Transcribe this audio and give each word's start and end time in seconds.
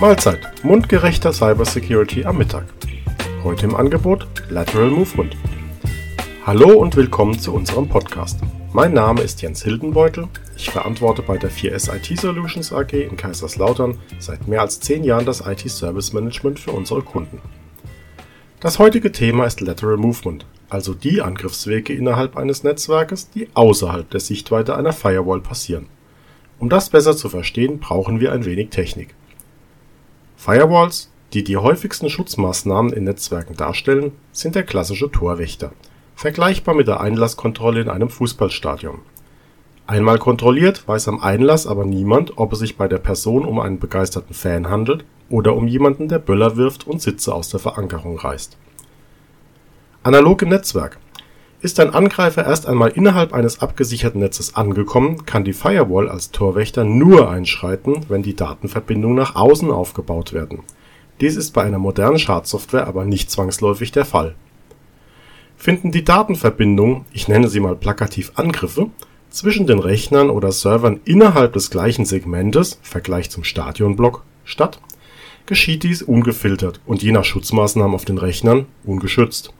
Mahlzeit, 0.00 0.40
mundgerechter 0.64 1.30
Cybersecurity 1.30 2.24
am 2.24 2.38
Mittag. 2.38 2.64
Heute 3.44 3.66
im 3.66 3.76
Angebot 3.76 4.26
Lateral 4.48 4.88
Movement. 4.88 5.36
Hallo 6.46 6.70
und 6.78 6.96
willkommen 6.96 7.38
zu 7.38 7.52
unserem 7.52 7.86
Podcast. 7.86 8.40
Mein 8.72 8.94
Name 8.94 9.20
ist 9.20 9.42
Jens 9.42 9.62
Hildenbeutel. 9.62 10.26
Ich 10.56 10.70
verantworte 10.70 11.20
bei 11.20 11.36
der 11.36 11.50
4S 11.50 11.94
IT 11.94 12.18
Solutions 12.18 12.72
AG 12.72 12.94
in 12.94 13.18
Kaiserslautern 13.18 13.98
seit 14.18 14.48
mehr 14.48 14.62
als 14.62 14.80
10 14.80 15.04
Jahren 15.04 15.26
das 15.26 15.46
IT 15.46 15.68
Service 15.68 16.14
Management 16.14 16.58
für 16.58 16.72
unsere 16.72 17.02
Kunden. 17.02 17.42
Das 18.60 18.78
heutige 18.78 19.12
Thema 19.12 19.44
ist 19.44 19.60
Lateral 19.60 19.98
Movement, 19.98 20.46
also 20.70 20.94
die 20.94 21.20
Angriffswege 21.20 21.92
innerhalb 21.92 22.38
eines 22.38 22.64
Netzwerkes, 22.64 23.28
die 23.28 23.48
außerhalb 23.52 24.08
der 24.08 24.20
Sichtweite 24.20 24.78
einer 24.78 24.94
Firewall 24.94 25.42
passieren. 25.42 25.88
Um 26.58 26.70
das 26.70 26.88
besser 26.88 27.14
zu 27.14 27.28
verstehen, 27.28 27.80
brauchen 27.80 28.18
wir 28.18 28.32
ein 28.32 28.46
wenig 28.46 28.70
Technik. 28.70 29.14
Firewalls, 30.42 31.10
die 31.34 31.44
die 31.44 31.58
häufigsten 31.58 32.08
Schutzmaßnahmen 32.08 32.94
in 32.94 33.04
Netzwerken 33.04 33.56
darstellen, 33.56 34.12
sind 34.32 34.54
der 34.54 34.62
klassische 34.62 35.10
Torwächter, 35.10 35.72
vergleichbar 36.14 36.74
mit 36.74 36.88
der 36.88 37.00
Einlasskontrolle 37.00 37.82
in 37.82 37.90
einem 37.90 38.08
Fußballstadion. 38.08 39.00
Einmal 39.86 40.18
kontrolliert, 40.18 40.88
weiß 40.88 41.08
am 41.08 41.20
Einlass 41.20 41.66
aber 41.66 41.84
niemand, 41.84 42.38
ob 42.38 42.54
es 42.54 42.60
sich 42.60 42.78
bei 42.78 42.88
der 42.88 42.96
Person 42.96 43.44
um 43.44 43.60
einen 43.60 43.78
begeisterten 43.78 44.32
Fan 44.32 44.70
handelt 44.70 45.04
oder 45.28 45.54
um 45.54 45.68
jemanden, 45.68 46.08
der 46.08 46.20
Böller 46.20 46.56
wirft 46.56 46.86
und 46.86 47.02
Sitze 47.02 47.34
aus 47.34 47.50
der 47.50 47.60
Verankerung 47.60 48.18
reißt. 48.18 48.56
Analog 50.04 50.40
im 50.40 50.48
Netzwerk 50.48 50.96
ist 51.62 51.78
ein 51.78 51.92
Angreifer 51.92 52.46
erst 52.46 52.66
einmal 52.66 52.90
innerhalb 52.90 53.34
eines 53.34 53.60
abgesicherten 53.60 54.20
Netzes 54.20 54.56
angekommen, 54.56 55.26
kann 55.26 55.44
die 55.44 55.52
Firewall 55.52 56.08
als 56.08 56.30
Torwächter 56.30 56.84
nur 56.84 57.30
einschreiten, 57.30 58.06
wenn 58.08 58.22
die 58.22 58.34
Datenverbindungen 58.34 59.16
nach 59.16 59.36
außen 59.36 59.70
aufgebaut 59.70 60.32
werden. 60.32 60.60
Dies 61.20 61.36
ist 61.36 61.50
bei 61.50 61.62
einer 61.62 61.78
modernen 61.78 62.18
Schadsoftware 62.18 62.86
aber 62.86 63.04
nicht 63.04 63.30
zwangsläufig 63.30 63.92
der 63.92 64.06
Fall. 64.06 64.34
Finden 65.56 65.92
die 65.92 66.04
Datenverbindungen, 66.04 67.04
ich 67.12 67.28
nenne 67.28 67.48
sie 67.48 67.60
mal 67.60 67.76
plakativ 67.76 68.32
Angriffe, 68.36 68.86
zwischen 69.28 69.66
den 69.66 69.78
Rechnern 69.78 70.30
oder 70.30 70.52
Servern 70.52 71.00
innerhalb 71.04 71.52
des 71.52 71.70
gleichen 71.70 72.06
Segmentes 72.06 72.78
(Vergleich 72.82 73.30
zum 73.30 73.44
Stadionblock) 73.44 74.24
statt, 74.44 74.80
geschieht 75.44 75.82
dies 75.82 76.02
ungefiltert 76.02 76.80
und 76.86 77.02
je 77.02 77.12
nach 77.12 77.24
Schutzmaßnahmen 77.24 77.94
auf 77.94 78.06
den 78.06 78.18
Rechnern 78.18 78.64
ungeschützt 78.84 79.52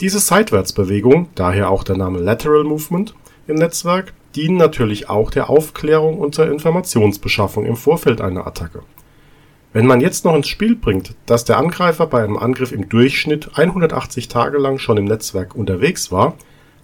diese 0.00 0.18
Seitwärtsbewegungen 0.18 1.28
(daher 1.34 1.70
auch 1.70 1.84
der 1.84 1.96
Name 1.96 2.18
Lateral 2.18 2.64
Movement) 2.64 3.14
im 3.46 3.56
Netzwerk 3.56 4.14
dienen 4.34 4.56
natürlich 4.56 5.08
auch 5.08 5.30
der 5.30 5.50
Aufklärung 5.50 6.18
und 6.18 6.34
zur 6.34 6.50
Informationsbeschaffung 6.50 7.66
im 7.66 7.76
Vorfeld 7.76 8.20
einer 8.20 8.46
Attacke. 8.46 8.82
Wenn 9.72 9.86
man 9.86 10.00
jetzt 10.00 10.24
noch 10.24 10.34
ins 10.34 10.48
Spiel 10.48 10.74
bringt, 10.74 11.14
dass 11.26 11.44
der 11.44 11.58
Angreifer 11.58 12.06
bei 12.06 12.24
einem 12.24 12.38
Angriff 12.38 12.72
im 12.72 12.88
Durchschnitt 12.88 13.50
180 13.58 14.28
Tage 14.28 14.58
lang 14.58 14.78
schon 14.78 14.96
im 14.96 15.04
Netzwerk 15.04 15.54
unterwegs 15.54 16.10
war, 16.10 16.34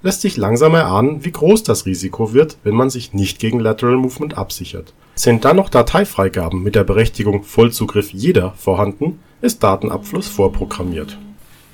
lässt 0.02 0.20
sich 0.20 0.36
langsam 0.36 0.74
erahnen, 0.74 1.24
wie 1.24 1.32
groß 1.32 1.62
das 1.62 1.86
Risiko 1.86 2.32
wird, 2.32 2.58
wenn 2.62 2.74
man 2.74 2.90
sich 2.90 3.12
nicht 3.12 3.40
gegen 3.40 3.58
Lateral 3.58 3.96
Movement 3.96 4.38
absichert. 4.38 4.92
Sind 5.14 5.44
dann 5.44 5.56
noch 5.56 5.70
Dateifreigaben 5.70 6.62
mit 6.62 6.74
der 6.74 6.84
Berechtigung 6.84 7.42
Vollzugriff 7.42 8.12
jeder 8.12 8.52
vorhanden, 8.52 9.18
ist 9.40 9.62
Datenabfluss 9.62 10.28
vorprogrammiert 10.28 11.18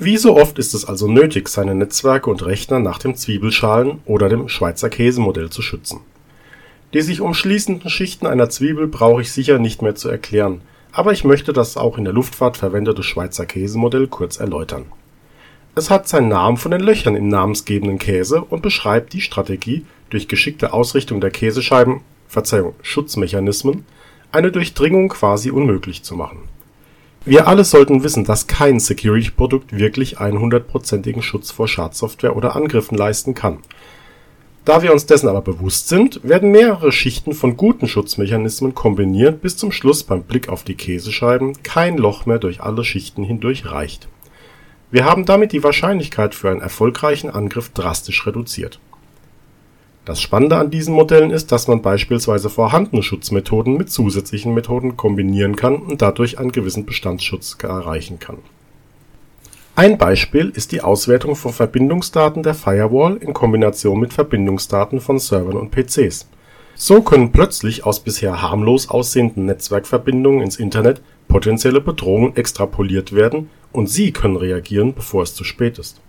wie 0.05 0.17
so 0.17 0.36
oft 0.36 0.58
ist 0.58 0.75
es 0.75 0.84
also 0.84 1.08
nötig, 1.08 1.48
seine 1.48 1.75
Netzwerke 1.75 2.31
und 2.31 2.45
Rechner 2.45 2.78
nach 2.78 2.98
dem 2.98 3.14
Zwiebelschalen 3.14 4.00
oder 4.05 4.28
dem 4.28 4.48
Schweizer-Käse-Modell 4.48 5.50
zu 5.50 5.62
schützen. 5.62 6.00
Die 6.95 7.00
sich 7.00 7.20
umschließenden 7.20 7.91
Schichten 7.91 8.27
einer 8.27 8.50
Zwiebel 8.50 8.86
brauche 8.86 9.23
ich 9.23 9.33
sicher 9.33 9.58
nicht 9.58 9.83
mehr 9.83 9.95
zu 9.95 10.08
erklären, 10.08 10.61
aber 10.92 11.12
ich 11.12 11.25
möchte 11.25 11.53
das 11.53 11.77
auch 11.77 11.98
in 11.98 12.05
der 12.05 12.12
Luftfahrt 12.12 12.56
verwendete 12.56 13.03
Schweizer-Käse-Modell 13.03 14.08
kurz 14.08 14.39
erläutern. 14.39 14.86
Es 15.75 15.89
hat 15.89 16.07
seinen 16.07 16.29
Namen 16.29 16.58
von 16.58 16.70
den 16.70 16.83
Löchern 16.83 17.17
im 17.17 17.29
namensgebenden 17.29 17.98
Käse 17.98 18.42
und 18.42 18.63
beschreibt 18.63 19.13
die 19.14 19.23
Strategie, 19.23 19.86
durch 20.11 20.29
geschickte 20.29 20.74
Ausrichtung 20.74 21.20
der 21.20 21.30
Käsescheiben 21.30 22.02
Verzeihung, 22.29 22.74
Schutzmechanismen 22.83 23.86
eine 24.30 24.52
Durchdringung 24.52 25.08
quasi 25.08 25.51
unmöglich 25.51 26.02
zu 26.02 26.14
machen 26.14 26.48
wir 27.24 27.46
alle 27.46 27.64
sollten 27.64 28.02
wissen, 28.02 28.24
dass 28.24 28.48
kein 28.48 28.80
Security-Produkt 28.80 29.77
wirklich 29.77 30.18
100%igen 30.18 31.22
Schutz 31.22 31.50
vor 31.50 31.68
Schadsoftware 31.68 32.36
oder 32.36 32.56
Angriffen 32.56 32.96
leisten 32.96 33.34
kann. 33.34 33.58
Da 34.64 34.83
wir 34.83 34.92
uns 34.92 35.06
dessen 35.06 35.28
aber 35.28 35.40
bewusst 35.40 35.88
sind, 35.88 36.20
werden 36.22 36.50
mehrere 36.50 36.92
Schichten 36.92 37.33
von 37.33 37.56
guten 37.56 37.88
Schutzmechanismen 37.88 38.74
kombiniert, 38.74 39.40
bis 39.40 39.56
zum 39.56 39.72
Schluss 39.72 40.05
beim 40.05 40.22
Blick 40.22 40.48
auf 40.48 40.62
die 40.62 40.74
Käsescheiben 40.74 41.62
kein 41.62 41.96
Loch 41.96 42.27
mehr 42.27 42.38
durch 42.38 42.60
alle 42.60 42.84
Schichten 42.84 43.24
hindurch 43.24 43.70
reicht. 43.70 44.08
Wir 44.90 45.04
haben 45.04 45.24
damit 45.24 45.52
die 45.52 45.64
Wahrscheinlichkeit 45.64 46.34
für 46.34 46.50
einen 46.50 46.60
erfolgreichen 46.60 47.30
Angriff 47.30 47.70
drastisch 47.70 48.27
reduziert 48.27 48.78
das 50.05 50.20
Spannende 50.20 50.57
an 50.57 50.70
diesen 50.70 50.95
Modellen 50.95 51.30
ist, 51.30 51.52
dass 51.52 51.68
man 51.68 51.80
beispielsweise 51.80 52.51
vorhandene 52.51 53.05
Schutzmethoden 53.05 53.77
mit 53.77 53.90
zusätzlichen 53.90 54.52
Methoden 54.52 54.96
kombinieren 54.96 55.55
kann 55.55 55.77
und 55.77 56.02
dadurch 56.02 56.39
einen 56.39 56.51
gewissen 56.51 56.86
Bestandsschutz 56.86 57.57
erreichen 57.63 58.18
kann. 58.18 58.39
Ein 59.77 59.98
Beispiel 59.98 60.52
ist 60.55 60.73
die 60.73 60.83
Auswertung 60.83 61.36
von 61.36 61.52
Verbindungsdaten 61.52 62.42
der 62.42 62.55
Firewall 62.55 63.17
in 63.17 63.33
Kombination 63.33 64.01
mit 64.01 64.13
Verbindungsdaten 64.13 65.01
von 65.01 65.18
Servern 65.18 65.57
und 65.57 65.70
PCs. 65.70 66.29
So 66.74 67.01
können 67.02 67.33
plötzlich 67.33 67.86
aus 67.86 68.01
bisher 68.01 68.42
harmlos 68.42 68.90
aussehenden 68.90 69.46
Netzwerkverbindungen 69.46 70.42
ins 70.42 70.57
Internet 70.57 71.01
potenzielle 71.29 71.80
Bedrohungen 71.80 72.36
extrapoliert 72.36 73.14
werden 73.14 73.51
und 73.73 73.89
Sie 73.89 74.13
können 74.13 74.36
reagieren, 74.36 74.95
bevor 74.95 75.23
es 75.23 75.34
zu 75.34 75.45
spät 75.45 75.79
ist. 75.79 76.01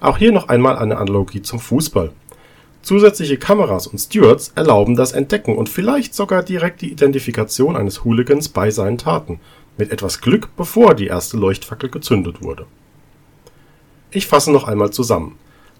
Auch 0.00 0.16
hier 0.16 0.32
noch 0.32 0.48
einmal 0.48 0.78
eine 0.78 0.96
Analogie 0.96 1.42
zum 1.42 1.58
Fußball 1.58 2.12
Zusätzliche 2.86 3.36
Kameras 3.36 3.88
und 3.88 3.98
Stewards 3.98 4.52
erlauben 4.54 4.94
das 4.94 5.10
Entdecken 5.10 5.56
und 5.56 5.68
vielleicht 5.68 6.14
sogar 6.14 6.44
direkt 6.44 6.82
die 6.82 6.92
Identifikation 6.92 7.74
eines 7.74 8.04
Hooligans 8.04 8.48
bei 8.48 8.70
seinen 8.70 8.96
Taten, 8.96 9.40
mit 9.76 9.90
etwas 9.90 10.20
Glück 10.20 10.50
bevor 10.56 10.94
die 10.94 11.08
erste 11.08 11.36
Leuchtfackel 11.36 11.90
gezündet 11.90 12.44
wurde. 12.44 12.64
Ich 14.12 14.28
fasse 14.28 14.52
noch 14.52 14.68
einmal 14.68 14.92
zusammen: 14.92 15.36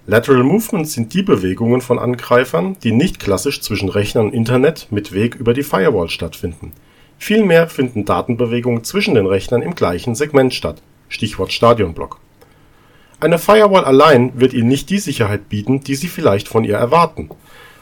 Lateral 0.09 0.43
Movements 0.43 0.95
sind 0.95 1.15
die 1.15 1.23
Bewegungen 1.23 1.81
von 1.81 2.01
Angreifern, 2.01 2.77
die 2.83 2.91
nicht 2.91 3.21
klassisch 3.21 3.61
zwischen 3.61 3.89
Rechner 3.89 4.23
und 4.23 4.35
Internet 4.35 4.89
mit 4.91 5.13
Weg 5.13 5.37
über 5.37 5.55
die 5.55 5.63
Firewall 5.63 6.09
stattfinden. 6.09 6.73
Vielmehr 7.19 7.69
finden 7.69 8.05
Datenbewegungen 8.05 8.83
zwischen 8.83 9.15
den 9.15 9.27
Rechnern 9.27 9.63
im 9.63 9.77
gleichen 9.77 10.17
Segment 10.17 10.55
statt 10.55 10.83
(Stichwort 11.09 11.53
Stadionblock 11.53 12.19
eine 13.19 13.39
Firewall 13.39 13.85
allein 13.85 14.39
wird 14.39 14.53
Ihnen 14.53 14.69
nicht 14.69 14.91
die 14.91 14.99
Sicherheit 14.99 15.49
bieten, 15.49 15.81
die 15.81 15.95
Sie 15.95 16.09
vielleicht 16.09 16.49
von 16.49 16.65
ihr 16.65 16.77
erwarten. 16.77 17.31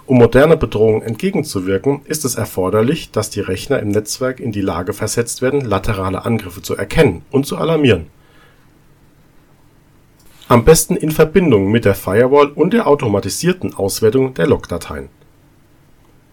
Um 0.06 0.18
moderner 0.18 0.56
Bedrohungen 0.56 1.02
entgegenzuwirken, 1.02 2.02
ist 2.04 2.24
es 2.24 2.34
erforderlich, 2.34 3.10
dass 3.10 3.30
die 3.30 3.40
Rechner 3.40 3.80
im 3.80 3.88
Netzwerk 3.88 4.38
in 4.38 4.52
die 4.52 4.60
Lage 4.60 4.92
versetzt 4.92 5.42
werden, 5.42 5.62
laterale 5.62 6.24
Angriffe 6.24 6.62
zu 6.62 6.76
erkennen 6.76 7.22
und 7.30 7.46
zu 7.46 7.56
alarmieren. 7.56 8.06
Am 10.46 10.64
besten 10.64 10.94
in 10.94 11.10
Verbindung 11.10 11.72
mit 11.72 11.86
der 11.86 11.94
Firewall 11.94 12.48
und 12.48 12.74
der 12.74 12.86
automatisierten 12.86 13.74
Auswertung 13.74 14.34
der 14.34 14.46
Logdateien. 14.46 15.08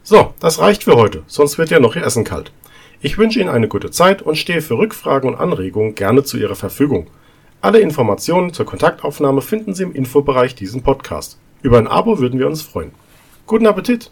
So, 0.03 0.33
das 0.41 0.59
reicht 0.59 0.83
für 0.83 0.95
heute, 0.95 1.23
sonst 1.28 1.57
wird 1.57 1.69
ja 1.69 1.79
noch 1.79 1.95
Ihr 1.95 2.06
Essen 2.06 2.25
kalt. 2.25 2.51
Ich 3.00 3.18
wünsche 3.18 3.39
Ihnen 3.39 3.50
eine 3.50 3.69
gute 3.69 3.89
Zeit 3.89 4.22
und 4.22 4.38
stehe 4.38 4.62
für 4.62 4.78
Rückfragen 4.78 5.29
und 5.29 5.39
Anregungen 5.39 5.95
gerne 5.95 6.23
zu 6.23 6.38
Ihrer 6.38 6.56
Verfügung 6.56 7.07
alle 7.62 7.80
Informationen 7.80 8.54
zur 8.54 8.66
Kontaktaufnahme 8.66 9.42
finden 9.42 9.74
Sie 9.74 9.84
im 9.84 9.94
Infobereich 9.94 10.56
diesen 10.56 10.82
Podcast. 10.82 11.38
Über 11.62 11.78
ein 11.78 11.88
Abo 11.88 12.20
würden 12.20 12.40
wir 12.40 12.48
uns 12.48 12.64
freuen. 12.64 12.92
Guten 13.46 13.68
Appetit! 13.68 14.10